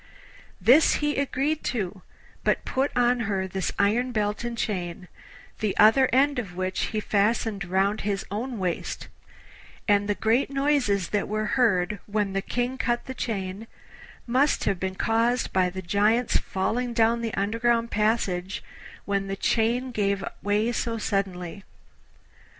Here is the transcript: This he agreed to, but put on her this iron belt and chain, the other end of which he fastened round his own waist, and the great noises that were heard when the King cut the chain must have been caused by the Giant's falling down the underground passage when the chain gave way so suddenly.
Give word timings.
This 0.59 0.95
he 0.95 1.17
agreed 1.17 1.63
to, 1.65 2.01
but 2.43 2.65
put 2.65 2.89
on 2.95 3.19
her 3.19 3.47
this 3.47 3.71
iron 3.77 4.11
belt 4.11 4.43
and 4.43 4.57
chain, 4.57 5.07
the 5.59 5.77
other 5.77 6.09
end 6.11 6.39
of 6.39 6.55
which 6.55 6.85
he 6.85 6.99
fastened 6.99 7.63
round 7.65 8.01
his 8.01 8.25
own 8.31 8.57
waist, 8.57 9.09
and 9.87 10.09
the 10.09 10.15
great 10.15 10.49
noises 10.49 11.09
that 11.09 11.27
were 11.27 11.45
heard 11.53 11.99
when 12.07 12.33
the 12.33 12.41
King 12.41 12.79
cut 12.79 13.05
the 13.05 13.13
chain 13.13 13.67
must 14.25 14.63
have 14.63 14.79
been 14.79 14.95
caused 14.95 15.53
by 15.53 15.69
the 15.69 15.83
Giant's 15.83 16.37
falling 16.37 16.93
down 16.95 17.21
the 17.21 17.35
underground 17.35 17.91
passage 17.91 18.63
when 19.05 19.27
the 19.27 19.35
chain 19.37 19.91
gave 19.91 20.23
way 20.41 20.71
so 20.71 20.97
suddenly. 20.97 21.63